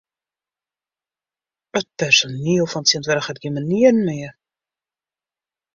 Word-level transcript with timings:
It 1.79 1.87
personiel 1.99 2.67
fan 2.71 2.83
tsjintwurdich 2.85 3.29
hat 3.29 3.41
gjin 3.41 3.55
manieren 3.55 3.99
mear. 4.07 4.33